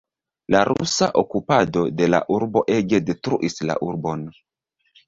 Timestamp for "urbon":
3.91-4.31